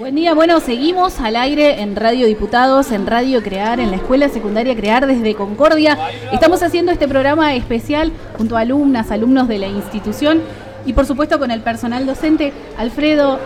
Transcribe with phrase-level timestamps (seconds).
[0.00, 4.30] Buen día, bueno, seguimos al aire en Radio Diputados, en Radio Crear, en la Escuela
[4.30, 5.98] Secundaria Crear desde Concordia.
[6.32, 10.40] Estamos haciendo este programa especial junto a alumnas, alumnos de la institución
[10.86, 12.54] y por supuesto con el personal docente.
[12.78, 13.38] Alfredo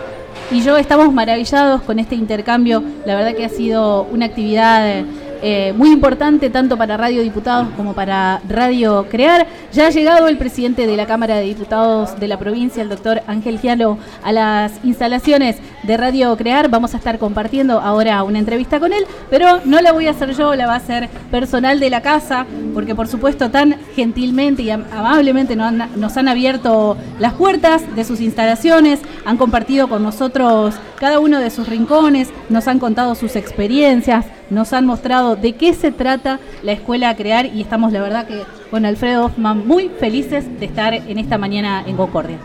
[0.49, 2.81] y yo estamos maravillados con este intercambio.
[3.05, 5.03] La verdad que ha sido una actividad
[5.41, 9.45] eh, muy importante tanto para Radio Diputados como para Radio Crear.
[9.73, 13.23] Ya ha llegado el presidente de la Cámara de Diputados de la provincia, el doctor
[13.27, 16.69] Ángel Gialo, a las instalaciones de Radio Crear.
[16.69, 20.35] Vamos a estar compartiendo ahora una entrevista con él, pero no la voy a hacer
[20.35, 24.71] yo, la va a hacer personal de la casa, porque por supuesto tan gentilmente y
[24.71, 31.39] amablemente nos han, abierto las puertas de sus instalaciones, han compartido con nosotros cada uno
[31.39, 36.39] de sus rincones, nos han contado sus experiencias, nos han mostrado de qué se trata
[36.63, 40.93] la escuela crear y estamos la verdad que con Alfredo Hoffman muy felices de estar
[40.93, 42.39] en esta mañana en Concordia.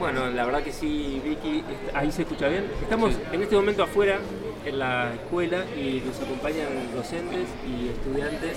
[0.00, 2.64] Bueno, la verdad que sí, Vicky, ahí se escucha bien.
[2.80, 4.18] Estamos en este momento afuera
[4.64, 8.56] en la escuela y nos acompañan docentes y estudiantes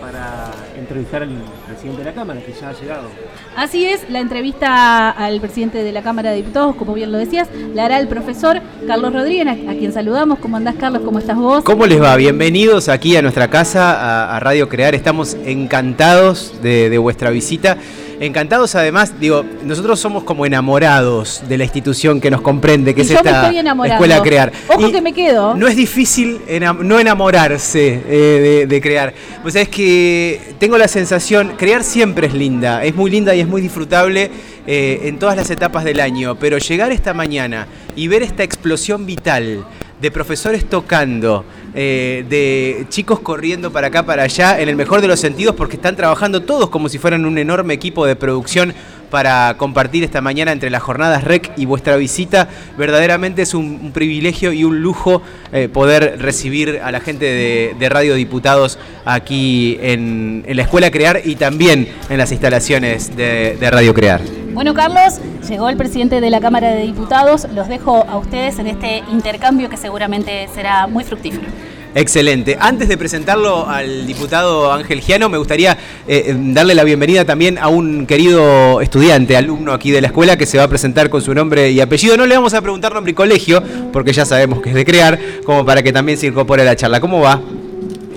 [0.00, 3.08] para entrevistar al presidente de la Cámara, que ya ha llegado.
[3.56, 7.48] Así es, la entrevista al presidente de la Cámara de Diputados, como bien lo decías,
[7.74, 10.38] la hará el profesor Carlos Rodríguez, a, quien saludamos.
[10.38, 11.02] ¿Cómo andás, Carlos?
[11.04, 11.64] ¿Cómo estás vos?
[11.64, 12.14] ¿Cómo les va?
[12.14, 14.94] Bienvenidos aquí a nuestra casa, a, Radio Crear.
[14.94, 17.76] Estamos encantados de vuestra visita
[18.20, 23.10] encantados además, digo, nosotros somos como enamorados de la institución que nos comprende, que es
[23.10, 24.52] esta escuela crear.
[24.68, 25.54] Ojo que me quedo.
[25.54, 26.40] No es difícil
[26.80, 29.14] no enamorarse eh, de, crear.
[29.42, 33.48] Pues es que tengo la sensación, crear siempre es linda, es muy linda y es
[33.48, 34.30] muy disfrutable
[34.66, 39.06] eh, en todas las etapas del año, pero llegar esta mañana y ver esta explosión
[39.06, 39.64] vital
[40.00, 41.44] de profesores tocando,
[41.74, 45.76] eh, de chicos corriendo para acá, para allá, en el mejor de los sentidos, porque
[45.76, 48.74] están trabajando todos como si fueran un enorme equipo de producción
[49.10, 52.48] para compartir esta mañana entre las jornadas REC y vuestra visita.
[52.76, 55.22] Verdaderamente es un, privilegio y un lujo
[55.52, 61.36] eh, poder recibir a la gente de, Radio Diputados aquí en, la Escuela Crear y
[61.36, 64.45] también en las instalaciones de Radio Crear.
[64.56, 67.46] Bueno, Carlos, llegó el presidente de la Cámara de Diputados.
[67.54, 71.46] Los dejo a ustedes en este intercambio que seguramente será muy fructífero.
[71.94, 72.56] Excelente.
[72.58, 75.76] Antes de presentarlo al diputado Ángel Giano, me gustaría
[76.08, 80.46] eh, darle la bienvenida también a un querido estudiante, alumno aquí de la escuela, que
[80.46, 82.16] se va a presentar con su nombre y apellido.
[82.16, 83.62] No le vamos a preguntar nombre y colegio,
[83.92, 86.76] porque ya sabemos que es de crear, como para que también se incorpore a la
[86.76, 86.98] charla.
[87.02, 87.42] ¿Cómo va?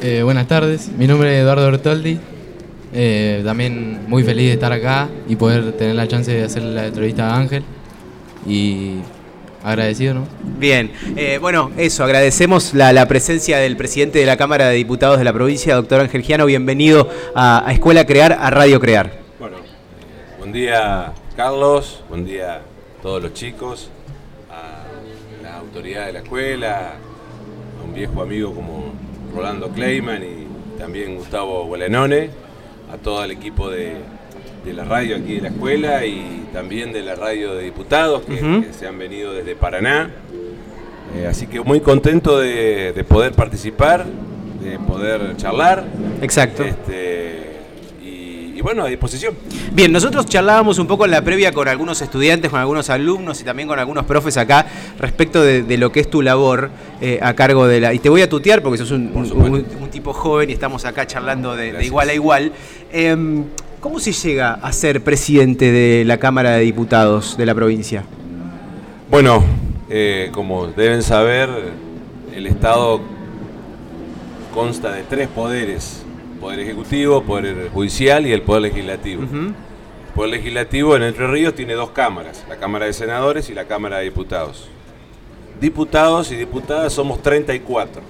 [0.02, 2.18] Eh, buenas tardes, mi nombre es Eduardo Bertoldi,
[2.92, 6.88] eh, también muy feliz de estar acá y poder tener la chance de hacer la
[6.88, 7.64] entrevista a Ángel.
[8.48, 8.96] Y
[9.64, 10.28] agradecido, ¿no?
[10.58, 15.24] Bien, eh, bueno, eso, agradecemos la, presencia del presidente de la Cámara de Diputados de
[15.24, 16.46] la provincia, doctor Ángel Giano.
[16.46, 19.12] Bienvenido a, Escuela Crear, a Radio Crear.
[19.40, 22.62] Bueno, eh, buen día Carlos, buen día a
[23.02, 23.90] todos los chicos,
[24.50, 26.94] a la autoridad de la escuela,
[27.80, 28.94] a un viejo amigo como
[29.36, 32.49] Rolando Kleiman y también Gustavo Gualenone
[32.92, 33.98] a todo el equipo de,
[34.66, 38.88] la radio aquí de la escuela y también de la radio de diputados que, se
[38.88, 40.12] han venido desde Paraná.
[41.16, 44.06] Eh, así que muy contento de, poder participar,
[44.62, 45.86] de poder charlar.
[46.22, 46.64] Exacto.
[46.64, 47.09] Este,
[48.60, 49.36] y, bueno, a disposición.
[49.72, 53.46] Bien, nosotros charlábamos un poco en la previa con algunos estudiantes, con algunos alumnos y
[53.46, 54.66] también con algunos profes acá
[55.00, 56.70] respecto de, lo que es tu labor
[57.00, 57.94] eh, a cargo de la...
[57.94, 61.86] Y te voy a tutear porque sos un, tipo joven y estamos acá charlando de
[61.86, 62.52] igual a igual.
[62.92, 63.46] Em,
[63.80, 68.04] ¿Cómo se llega a ser presidente de la Cámara de Diputados de la provincia?
[69.10, 69.42] Bueno,
[69.90, 71.50] eh, como deben saber,
[72.36, 73.00] el Estado
[74.54, 75.99] consta de tres poderes,
[76.40, 79.24] poder ejecutivo, poder judicial y el poder legislativo.
[79.24, 79.54] El
[80.16, 83.98] poder legislativo en Entre Ríos tiene dos cámaras, la Cámara de Senadores y la Cámara
[83.98, 84.70] de Diputados.
[85.60, 88.02] Diputados y diputadas somos 34.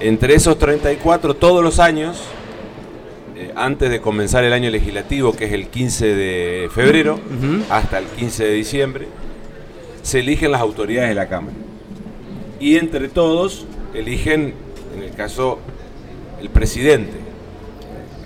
[0.00, 2.22] Entre esos 34 todos los años
[3.36, 7.18] eh, antes de comenzar el año legislativo, que es el 15 de febrero,
[7.68, 9.08] hasta el 15 de diciembre,
[10.02, 11.56] se eligen las autoridades de la Cámara.
[12.60, 14.54] Y entre todos eligen,
[14.96, 15.58] en el caso,
[16.44, 17.14] el presidente.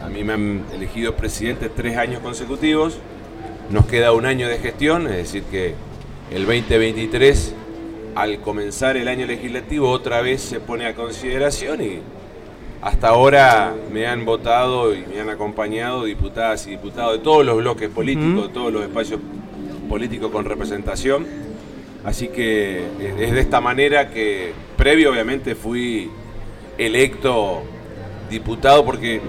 [0.02, 2.98] A mí me han elegido presidente tres años consecutivos,
[3.70, 5.74] nos queda un año de gestión, es decir que
[6.32, 7.54] el 2023,
[8.16, 12.00] al comenzar el año legislativo, otra vez se pone a consideración y
[12.82, 17.56] hasta ahora me han votado y me han acompañado diputadas y diputados de todos los
[17.58, 19.20] bloques políticos, de todos los espacios
[19.88, 21.24] políticos con representación.
[22.04, 22.82] Así que
[23.20, 26.10] es de esta manera que, previo obviamente, fui
[26.78, 27.62] electo
[28.30, 29.20] diputado porque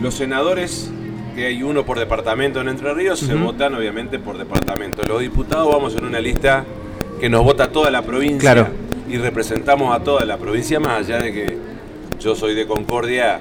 [0.00, 0.90] los senadores,
[1.34, 5.02] que hay uno por departamento en Entre Ríos, se votan obviamente por departamento.
[5.06, 6.64] Los diputados vamos en una lista
[7.20, 8.68] que nos vota toda la provincia Claro.
[9.08, 11.56] y representamos a toda la provincia, más allá de que
[12.20, 13.40] yo soy de Concordia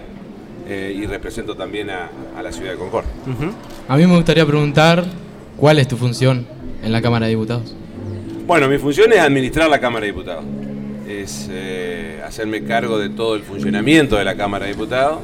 [0.67, 3.11] eh, y represento también a, a la ciudad de Concordia.
[3.87, 5.03] A mí me gustaría preguntar
[5.57, 6.45] cuál es tu función
[6.83, 7.75] en la Cámara de Diputados.
[8.47, 10.43] Bueno, mi función es administrar la Cámara de Diputados.
[11.19, 15.19] Es eh, hacerme cargo de todo el funcionamiento de la Cámara de Diputados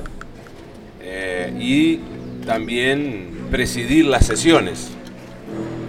[1.02, 2.00] eh, y
[2.46, 4.90] también presidir las sesiones,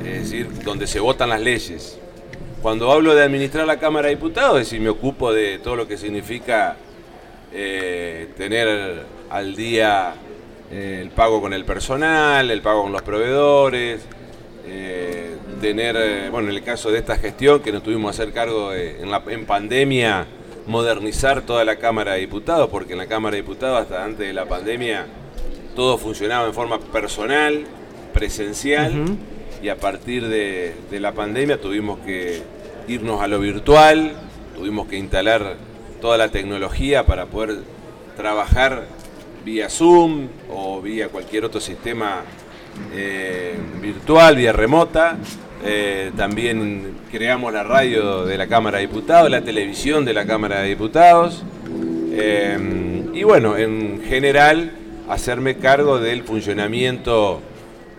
[0.06, 1.98] es decir, donde se votan las leyes.
[2.62, 5.88] Cuando hablo de administrar la Cámara de Diputados, es decir, me ocupo de todo lo
[5.88, 6.76] que significa
[7.52, 10.14] eh, tener al día
[10.70, 14.02] el pago con el personal, el pago con los proveedores,
[15.60, 18.70] tener, eh, bueno, en el caso de esta gestión que nos tuvimos que hacer cargo
[18.70, 20.26] de, en, la, en pandemia,
[20.66, 24.32] modernizar toda la Cámara de Diputados, porque en la Cámara de Diputados hasta antes de
[24.32, 25.06] la pandemia
[25.74, 27.64] todo funcionaba en forma personal,
[28.12, 29.16] presencial,
[29.62, 32.42] y a partir de, de la pandemia tuvimos que
[32.86, 34.12] irnos a lo virtual,
[34.56, 35.56] tuvimos que instalar
[36.00, 37.58] toda la tecnología para poder
[38.16, 38.86] trabajar
[39.44, 42.22] vía Zoom o vía cualquier otro sistema
[42.92, 45.16] eh, virtual, vía remota.
[45.64, 50.60] Eh, también creamos la radio de la Cámara de Diputados, la televisión de la Cámara
[50.60, 51.42] de Diputados.
[52.12, 54.72] Eh, y bueno, en general,
[55.08, 57.40] hacerme cargo del funcionamiento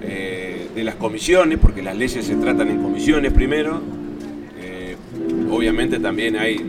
[0.02, 3.82] eh, de las comisiones, porque las leyes se tratan en comisiones primero.
[5.52, 6.64] Obviamente también hay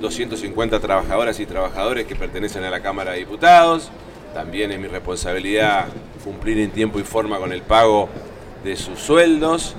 [0.00, 3.90] 250 trabajadoras y trabajadores que pertenecen a la Cámara de Diputados.
[4.34, 5.86] También es mi responsabilidad
[6.22, 8.10] cumplir en tiempo y forma con el pago
[8.64, 9.76] de sus sueldos.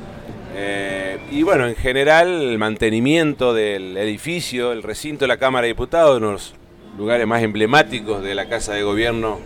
[0.56, 5.70] Eh, y bueno, en general el mantenimiento del edificio, el recinto de la Cámara de
[5.70, 6.54] Diputados, uno de los
[6.98, 9.40] lugares más emblemáticos de la Casa de Gobierno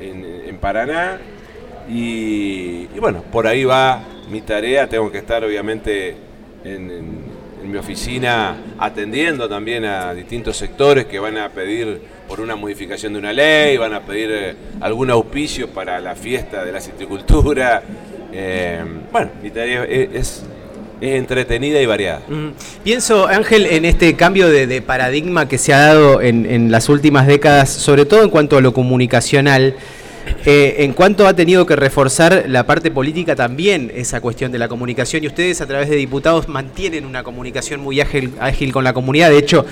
[0.00, 1.18] en, Paraná.
[1.88, 4.88] Y, bueno, por ahí va mi tarea.
[4.88, 6.16] Tengo que estar obviamente
[6.64, 7.32] en,
[7.64, 13.20] mi oficina atendiendo también a distintos sectores que van a pedir por una modificación de
[13.20, 17.82] una ley, van a pedir eh, algún auspicio para la fiesta de la citricultura.
[18.32, 18.80] Eh,
[19.12, 20.42] bueno, tarea es, es-
[21.00, 22.20] es entretenida y variada.
[22.28, 22.50] Mm.
[22.84, 26.88] Pienso, Ángel, en este cambio de, de paradigma que se ha dado en, en las
[26.88, 29.74] últimas décadas, sobre todo en cuanto a lo comunicacional,
[30.46, 34.68] eh, en cuanto ha tenido que reforzar la parte política también esa cuestión de la
[34.68, 38.92] comunicación y ustedes a través de diputados mantienen una comunicación muy ágil, ágil con la
[38.92, 39.30] comunidad.
[39.30, 39.66] De hecho,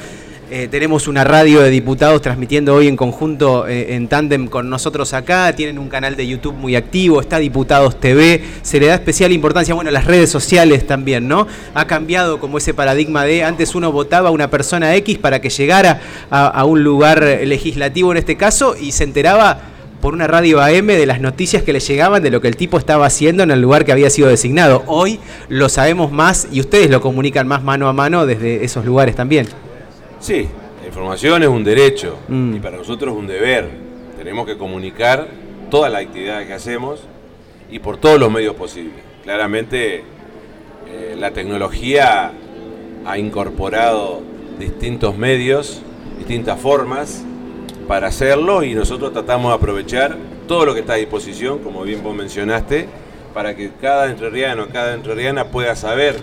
[0.52, 5.14] eh, tenemos una radio de diputados transmitiendo hoy en conjunto eh, en tándem con nosotros
[5.14, 9.31] acá, tienen un canal de YouTube muy activo, está Diputados TV, se le da especial
[9.31, 11.47] importancia, bueno, las redes sociales también, ¿no?
[11.73, 15.50] Ha cambiado como ese paradigma de antes uno votaba a una persona X para que
[15.50, 16.00] llegara
[16.32, 19.61] a, a un lugar legislativo en este caso y se enteraba
[20.00, 22.76] por una radio AM de las noticias que le llegaban de lo que el tipo
[22.76, 24.82] estaba haciendo en el lugar que había sido designado.
[24.88, 29.14] Hoy lo sabemos más y ustedes lo comunican más mano a mano desde esos lugares
[29.14, 29.47] también.
[30.20, 30.49] Sí,
[30.82, 32.56] la información es un derecho Mm.
[32.56, 33.69] y para nosotros es un deber.
[34.17, 35.28] Tenemos que comunicar
[35.70, 37.00] toda la actividad que hacemos
[37.70, 39.02] y por todos los medios posibles.
[39.22, 40.02] Claramente
[40.88, 42.32] eh, la tecnología
[43.06, 44.20] ha incorporado
[44.58, 45.81] distintos medios,
[46.19, 47.25] distintas formas
[47.88, 50.16] para hacerlo y nosotros tratamos de aprovechar
[50.46, 52.87] todo lo que está a disposición, como bien vos mencionaste,
[53.32, 56.16] para que cada entrerriano, cada entrerriana pueda saber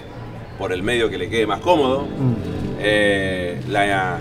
[0.59, 2.05] por el medio que le quede más cómodo,
[2.89, 4.19] eh, la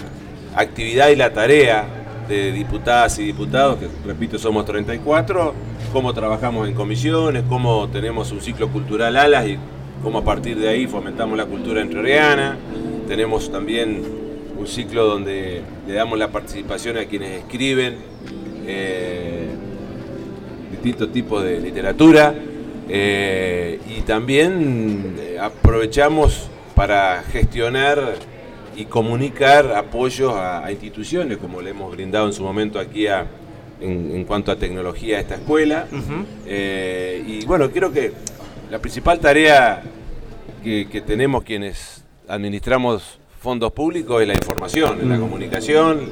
[0.57, 1.87] actividad y la tarea
[2.29, 5.55] de diputadas y diputados, que repito somos 34,
[5.93, 9.59] cómo trabajamos en comisiones, cómo tenemos un ciclo cultural alas y
[10.03, 12.57] cómo a partir de ahí fomentamos la cultura entrerriana.
[13.07, 14.03] Tenemos también
[14.59, 17.99] un ciclo donde le damos la participación a quienes escriben
[18.67, 19.47] eh,
[20.73, 22.35] distintos tipos de literatura
[22.89, 28.17] eh, y también aprovechamos para gestionar
[28.77, 33.27] y comunicar apoyos a, a instituciones, como le hemos brindado en su momento aquí a,
[33.81, 35.87] en, en cuanto a tecnología a esta escuela.
[36.47, 38.13] Eh, y bueno, creo que
[38.71, 39.83] la principal tarea
[40.63, 46.11] que, que tenemos quienes administramos fondos públicos es la información, es la comunicación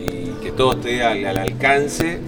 [0.00, 2.18] y que todo esté al, al alcance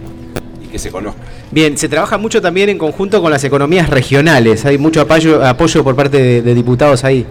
[0.63, 1.21] y que se conozca.
[1.51, 4.65] Bien, se trabaja mucho también en conjunto con las economías regionales.
[4.67, 7.25] Hay mucho apoyo, apoyo por parte de, de diputados ahí.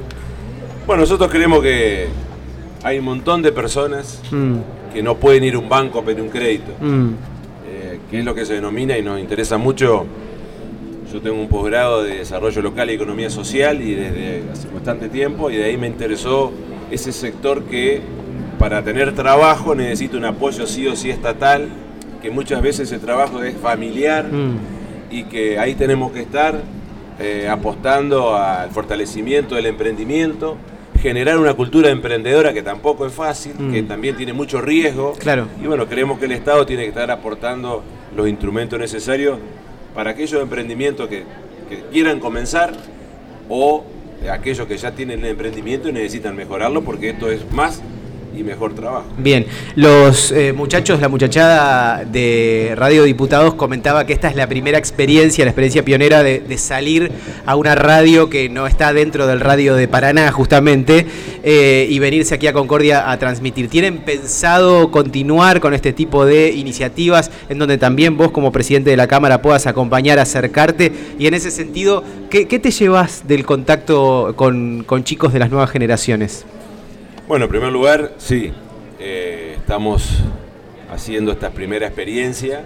[0.87, 2.07] Bueno, nosotros creemos que
[2.83, 4.57] hay un montón de personas Mm,
[4.93, 7.09] que no pueden ir a un banco a pedir un crédito, mm,
[7.67, 10.05] eh, que es lo que se denomina y nos interesa mucho.
[11.11, 15.49] Yo tengo un posgrado de desarrollo local y economía social y desde hace bastante tiempo
[15.51, 16.51] y de ahí me interesó
[16.91, 18.01] ese sector que
[18.59, 21.69] para tener trabajo necesita un apoyo sí o sí estatal,
[22.21, 24.57] que muchas veces ese trabajo es familiar mm.
[25.11, 26.61] y que ahí tenemos que estar
[27.19, 30.57] eh, apostando al fortalecimiento del emprendimiento,
[31.03, 33.73] generar una cultura emprendedora que tampoco es fácil, Mm.
[33.73, 35.13] que también tiene mucho riesgo.
[35.19, 35.47] Claro.
[35.61, 37.83] Y bueno, creemos que el Estado tiene que estar aportando
[38.15, 39.37] los instrumentos necesarios
[39.93, 41.25] para aquellos emprendimientos que,
[41.69, 42.73] que quieran comenzar
[43.49, 43.83] o
[44.31, 47.81] aquellos que ya tienen el emprendimiento y necesitan mejorarlo porque esto es más
[48.37, 49.05] y mejor trabajo.
[49.17, 54.77] Bien, los eh, muchachos, la muchachada de Radio Diputados comentaba que esta es la primera
[54.77, 57.11] experiencia, la experiencia pionera de, salir
[57.45, 61.05] a una radio que no está dentro del radio de Paraná, justamente,
[61.43, 63.69] eh, y venirse aquí a Concordia a transmitir.
[63.69, 68.97] ¿Tienen pensado continuar con este tipo de iniciativas en donde también vos como presidente de
[68.97, 70.91] la Cámara puedas acompañar, acercarte?
[71.19, 75.69] Y en ese sentido, ¿qué, te llevas del contacto con, con chicos de las nuevas
[75.69, 76.45] generaciones?
[77.27, 78.51] Bueno, en primer lugar, sí,
[78.99, 80.09] eh, estamos
[80.91, 82.63] haciendo esta primera experiencia.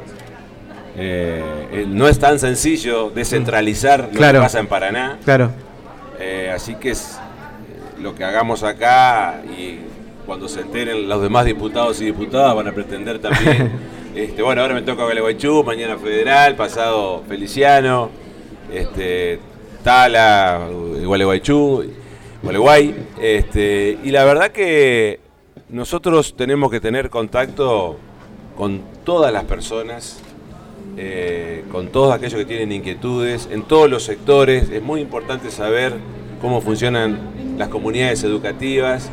[0.97, 4.39] Eh, eh, no es tan sencillo descentralizar lo Claro.
[4.39, 5.51] que pasa en Paraná, Claro.
[6.53, 7.19] así que es
[8.01, 9.79] lo que hagamos acá y
[10.25, 13.71] cuando se enteren los demás diputados y diputadas van a pretender también.
[14.15, 18.09] este, bueno, ahora me toca Gualeguaychú, mañana Federal, pasado Feliciano,
[18.73, 19.39] este,
[19.83, 20.67] Tala,
[21.05, 21.85] Gualeguaychú,
[22.43, 22.95] Gualeguay.
[23.21, 25.19] Este, y la verdad que
[25.69, 27.97] nosotros tenemos que tener contacto
[28.55, 30.19] con todas las personas,
[30.97, 34.69] eh, con todos aquellos que tienen inquietudes, en todos los sectores.
[34.69, 35.93] Es muy importante saber
[36.41, 37.19] cómo funcionan
[37.57, 39.09] las comunidades educativas.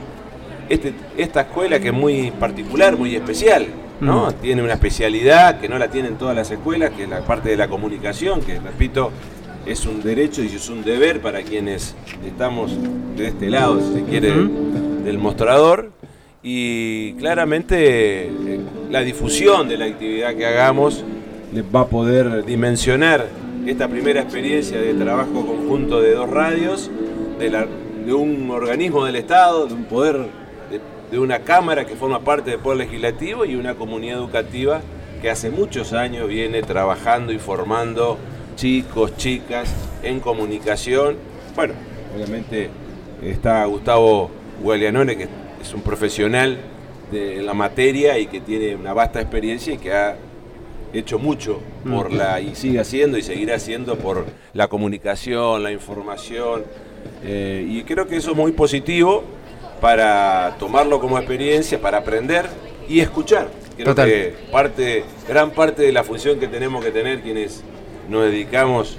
[0.69, 3.67] Este- esta escuela que es muy particular, muy especial,
[4.01, 4.29] ¿no?
[4.29, 4.33] Mm.
[4.35, 7.57] Tiene una especialidad que no la tienen todas las escuelas, que es la parte de
[7.57, 9.11] la comunicación, que repito,
[9.67, 11.95] es un derecho y es un deber para quienes
[12.27, 12.73] estamos
[13.17, 14.33] de este lado, si se quiere,
[15.05, 15.91] del mostrador.
[16.43, 21.03] Y claramente eh, la difusión de la actividad que hagamos
[21.55, 23.27] les va a poder dimensionar
[23.67, 26.91] esta primera experiencia de trabajo conjunto de dos radios,
[27.39, 27.67] de, la-
[28.05, 30.17] de un organismo del Estado, de un poder,
[30.71, 30.81] de,
[31.11, 34.83] de una Cámara que forma parte del Poder Legislativo y una comunidad educativa
[35.23, 38.19] que hace muchos años viene trabajando y formando
[38.57, 41.17] chicos, chicas en comunicación.
[41.55, 41.75] Bueno,
[42.15, 42.71] obviamente
[43.23, 44.31] está Gustavo
[44.63, 45.29] Gualianone, que
[45.61, 46.59] es un profesional
[47.11, 50.17] de la materia y que tiene una vasta experiencia y que ha
[50.93, 56.65] hecho mucho por la y sigue haciendo y seguirá haciendo por la comunicación, la información
[57.25, 59.25] eh, y creo que eso es muy positivo
[59.81, 62.47] para tomarlo como experiencia, para aprender
[62.89, 63.49] y escuchar.
[63.77, 64.09] Creo Total.
[64.09, 67.63] que parte, gran parte de la función que tenemos que tener quienes
[68.09, 68.99] nos dedicamos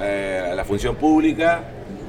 [0.00, 1.64] eh, a la función pública,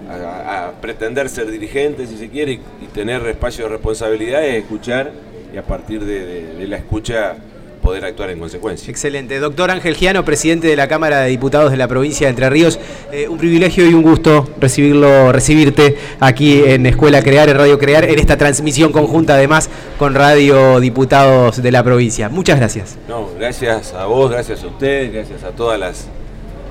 [0.10, 4.56] a, a pretender ser dirigentes si se quiere y, y tener espacio de responsabilidad es
[4.64, 5.12] escuchar
[5.54, 7.36] y a partir de- de- de la escucha
[7.82, 8.90] poder actuar en consecuencia.
[8.90, 9.40] Excelente.
[9.40, 12.80] Doctor Ángel Giano, presidente de la Cámara de Diputados de la provincia de Entre Ríos,
[13.12, 18.06] eh, un privilegio y un gusto recibirlo, recibirte aquí en Escuela Crear, en Radio Crear,
[18.06, 22.30] en esta transmisión conjunta además con Radio Diputados de la provincia.
[22.30, 22.96] Muchas gracias.
[23.10, 26.08] No, gracias a vos, gracias a ustedes, gracias a todas las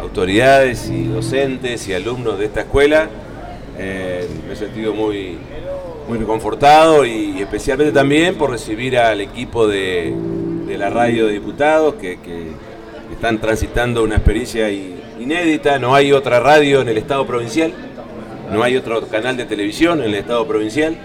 [0.03, 3.09] autoridades y docentes y alumnos de esta escuela.
[3.79, 5.39] Eh, me he sentido muy,
[6.09, 10.13] muy reconfortado y especialmente también por recibir al equipo de,
[10.67, 12.49] de la radio de diputados que, que
[13.13, 15.79] están transitando una experiencia inédita.
[15.79, 17.73] No hay otra radio en el Estado provincial,
[18.53, 20.97] no hay otro canal de televisión en el Estado provincial.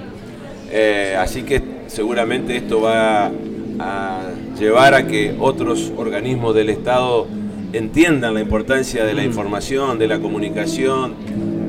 [0.71, 3.31] Eh, así que seguramente esto va
[3.79, 4.21] a
[4.59, 7.27] llevar a que otros organismos del Estado
[7.73, 11.15] entiendan la importancia de la información, de la comunicación,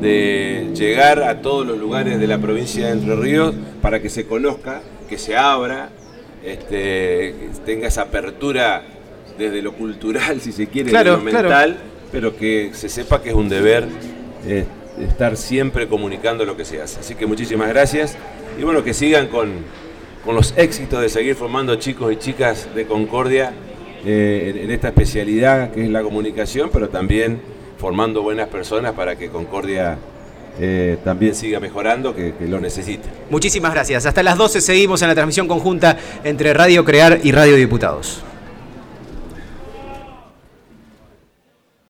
[0.01, 4.27] de llegar a todos los lugares de la provincia de Entre Ríos para que se
[4.27, 5.91] conozca, que se abra,
[6.45, 8.83] este, que tenga esa apertura
[9.37, 11.49] desde lo cultural, si se quiere, Claro, de lo claro.
[11.49, 11.77] mental,
[12.13, 13.87] pero que se sepa que es un deber
[14.47, 14.65] eh,
[15.01, 17.01] estar siempre comunicando lo que se hace.
[17.01, 18.17] Así que muchísimas gracias
[18.59, 19.51] y bueno, que sigan con,
[20.25, 23.53] con los éxitos de seguir formando chicos y chicas de Concordia
[24.05, 27.41] eh, en, esta especialidad que es la comunicación, pero también
[27.79, 29.99] formando buenas personas para que Concordia
[30.61, 33.09] eh, también siga mejorando, que, que lo necesita.
[33.31, 34.07] Muchísimas gracias.
[34.07, 38.23] Hasta las 12 seguimos en la transmisión conjunta entre Radio Crear y Radio Diputados.